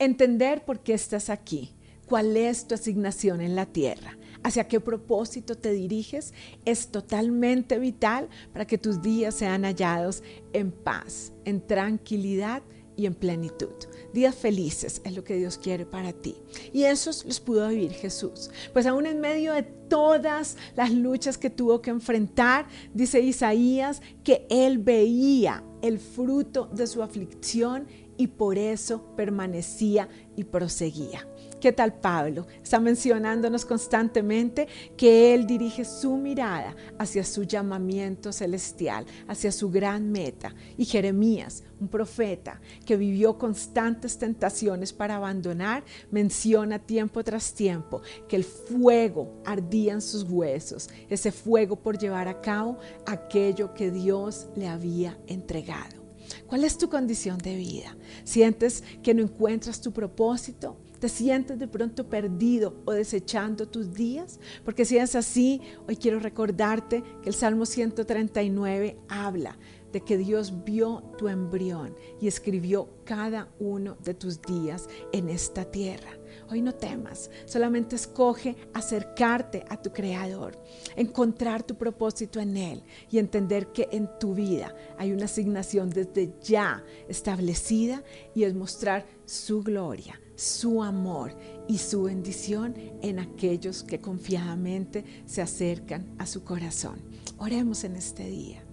Entender 0.00 0.64
por 0.64 0.80
qué 0.80 0.94
estás 0.94 1.28
aquí, 1.28 1.74
cuál 2.06 2.34
es 2.34 2.66
tu 2.66 2.74
asignación 2.74 3.42
en 3.42 3.54
la 3.54 3.66
tierra, 3.66 4.16
hacia 4.42 4.66
qué 4.66 4.80
propósito 4.80 5.58
te 5.58 5.72
diriges, 5.72 6.32
es 6.64 6.88
totalmente 6.88 7.78
vital 7.78 8.30
para 8.54 8.66
que 8.66 8.78
tus 8.78 9.02
días 9.02 9.34
sean 9.34 9.64
hallados 9.64 10.22
en 10.54 10.72
paz, 10.72 11.34
en 11.44 11.60
tranquilidad 11.60 12.62
y 12.96 13.04
en 13.04 13.14
plenitud. 13.14 13.74
Días 14.14 14.34
felices 14.34 15.02
es 15.04 15.14
lo 15.14 15.22
que 15.22 15.36
Dios 15.36 15.58
quiere 15.58 15.84
para 15.84 16.14
ti. 16.14 16.34
Y 16.72 16.84
esos 16.84 17.26
los 17.26 17.38
pudo 17.38 17.68
vivir 17.68 17.92
Jesús. 17.92 18.50
Pues 18.72 18.86
aún 18.86 19.04
en 19.04 19.20
medio 19.20 19.52
de 19.52 19.64
todas 19.64 20.56
las 20.76 20.92
luchas 20.92 21.36
que 21.36 21.50
tuvo 21.50 21.82
que 21.82 21.90
enfrentar, 21.90 22.68
dice 22.94 23.20
Isaías 23.20 24.00
que 24.24 24.46
él 24.48 24.78
veía 24.78 25.62
el 25.82 25.98
fruto 25.98 26.70
de 26.72 26.86
su 26.86 27.02
aflicción 27.02 27.86
y 28.20 28.26
por 28.26 28.58
eso 28.58 29.02
permanecía 29.16 30.06
y 30.36 30.44
proseguía. 30.44 31.26
¿Qué 31.58 31.72
tal 31.72 31.94
Pablo? 32.00 32.46
Está 32.62 32.78
mencionándonos 32.78 33.64
constantemente 33.64 34.68
que 34.94 35.32
él 35.32 35.46
dirige 35.46 35.86
su 35.86 36.18
mirada 36.18 36.76
hacia 36.98 37.24
su 37.24 37.44
llamamiento 37.44 38.30
celestial, 38.30 39.06
hacia 39.26 39.50
su 39.50 39.70
gran 39.70 40.12
meta. 40.12 40.54
Y 40.76 40.84
Jeremías, 40.84 41.64
un 41.80 41.88
profeta 41.88 42.60
que 42.84 42.98
vivió 42.98 43.38
constantes 43.38 44.18
tentaciones 44.18 44.92
para 44.92 45.16
abandonar, 45.16 45.82
menciona 46.10 46.78
tiempo 46.78 47.24
tras 47.24 47.54
tiempo 47.54 48.02
que 48.28 48.36
el 48.36 48.44
fuego 48.44 49.40
ardía 49.46 49.94
en 49.94 50.02
sus 50.02 50.24
huesos, 50.24 50.90
ese 51.08 51.32
fuego 51.32 51.76
por 51.76 51.96
llevar 51.96 52.28
a 52.28 52.42
cabo 52.42 52.76
aquello 53.06 53.72
que 53.72 53.90
Dios 53.90 54.48
le 54.56 54.68
había 54.68 55.16
entregado. 55.26 55.99
¿Cuál 56.46 56.64
es 56.64 56.78
tu 56.78 56.88
condición 56.88 57.38
de 57.38 57.56
vida? 57.56 57.96
¿Sientes 58.24 58.82
que 59.02 59.14
no 59.14 59.22
encuentras 59.22 59.80
tu 59.80 59.92
propósito? 59.92 60.76
¿Te 60.98 61.08
sientes 61.08 61.58
de 61.58 61.66
pronto 61.66 62.08
perdido 62.08 62.74
o 62.84 62.92
desechando 62.92 63.66
tus 63.66 63.94
días? 63.94 64.38
Porque 64.64 64.84
si 64.84 64.98
es 64.98 65.14
así, 65.16 65.62
hoy 65.88 65.96
quiero 65.96 66.20
recordarte 66.20 67.02
que 67.22 67.30
el 67.30 67.34
Salmo 67.34 67.64
139 67.64 68.98
habla 69.08 69.56
de 69.92 70.00
que 70.00 70.16
Dios 70.16 70.64
vio 70.64 71.02
tu 71.18 71.28
embrión 71.28 71.94
y 72.20 72.28
escribió 72.28 72.88
cada 73.04 73.48
uno 73.58 73.96
de 74.02 74.14
tus 74.14 74.40
días 74.42 74.88
en 75.12 75.28
esta 75.28 75.64
tierra. 75.64 76.10
Hoy 76.50 76.62
no 76.62 76.74
temas, 76.74 77.30
solamente 77.44 77.96
escoge 77.96 78.56
acercarte 78.72 79.64
a 79.68 79.80
tu 79.80 79.92
Creador, 79.92 80.60
encontrar 80.96 81.62
tu 81.62 81.76
propósito 81.76 82.40
en 82.40 82.56
Él 82.56 82.82
y 83.10 83.18
entender 83.18 83.68
que 83.68 83.88
en 83.92 84.08
tu 84.18 84.34
vida 84.34 84.74
hay 84.98 85.12
una 85.12 85.26
asignación 85.26 85.90
desde 85.90 86.32
ya 86.42 86.84
establecida 87.08 88.02
y 88.34 88.44
es 88.44 88.54
mostrar 88.54 89.06
su 89.24 89.62
gloria, 89.62 90.20
su 90.34 90.82
amor 90.82 91.36
y 91.68 91.78
su 91.78 92.04
bendición 92.04 92.74
en 93.02 93.18
aquellos 93.18 93.82
que 93.82 94.00
confiadamente 94.00 95.04
se 95.26 95.42
acercan 95.42 96.14
a 96.18 96.26
su 96.26 96.42
corazón. 96.42 97.00
Oremos 97.38 97.84
en 97.84 97.96
este 97.96 98.28
día. 98.28 98.69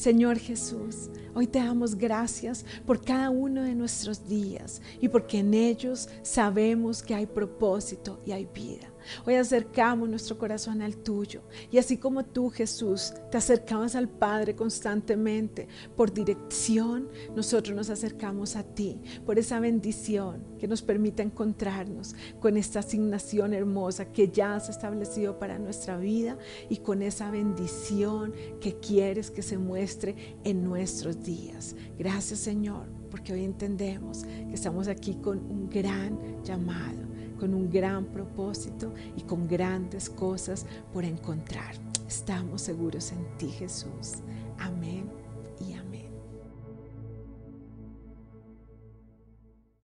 Señor 0.00 0.38
Jesús, 0.38 1.10
hoy 1.34 1.46
te 1.46 1.58
damos 1.58 1.94
gracias 1.94 2.64
por 2.86 3.04
cada 3.04 3.28
uno 3.28 3.62
de 3.62 3.74
nuestros 3.74 4.26
días 4.26 4.80
y 4.98 5.08
porque 5.08 5.40
en 5.40 5.52
ellos 5.52 6.08
sabemos 6.22 7.02
que 7.02 7.14
hay 7.14 7.26
propósito 7.26 8.18
y 8.24 8.32
hay 8.32 8.46
vida. 8.46 8.88
Hoy 9.26 9.34
acercamos 9.34 10.08
nuestro 10.08 10.38
corazón 10.38 10.82
al 10.82 10.96
tuyo 10.96 11.42
y 11.70 11.78
así 11.78 11.96
como 11.96 12.24
tú 12.24 12.50
Jesús 12.50 13.12
te 13.30 13.38
acercabas 13.38 13.94
al 13.94 14.08
Padre 14.08 14.54
constantemente 14.54 15.68
por 15.96 16.12
dirección, 16.12 17.08
nosotros 17.34 17.76
nos 17.76 17.90
acercamos 17.90 18.56
a 18.56 18.62
ti 18.62 19.00
por 19.24 19.38
esa 19.38 19.60
bendición 19.60 20.44
que 20.58 20.68
nos 20.68 20.82
permite 20.82 21.22
encontrarnos 21.22 22.14
con 22.40 22.56
esta 22.56 22.80
asignación 22.80 23.54
hermosa 23.54 24.12
que 24.12 24.28
ya 24.28 24.54
has 24.54 24.68
establecido 24.68 25.38
para 25.38 25.58
nuestra 25.58 25.96
vida 25.96 26.38
y 26.68 26.78
con 26.78 27.02
esa 27.02 27.30
bendición 27.30 28.32
que 28.60 28.78
quieres 28.78 29.30
que 29.30 29.42
se 29.42 29.58
muestre 29.58 30.36
en 30.44 30.64
nuestros 30.64 31.22
días. 31.22 31.74
Gracias 31.98 32.40
Señor, 32.40 32.99
porque 33.10 33.32
hoy 33.32 33.44
entendemos 33.44 34.24
que 34.24 34.54
estamos 34.54 34.88
aquí 34.88 35.14
con 35.14 35.38
un 35.38 35.68
gran 35.68 36.42
llamado 36.44 37.10
con 37.40 37.54
un 37.54 37.70
gran 37.70 38.04
propósito 38.04 38.92
y 39.16 39.22
con 39.22 39.48
grandes 39.48 40.10
cosas 40.10 40.66
por 40.92 41.06
encontrar. 41.06 41.74
Estamos 42.06 42.60
seguros 42.60 43.12
en 43.12 43.24
ti, 43.38 43.48
Jesús. 43.48 44.18
Amén 44.58 45.19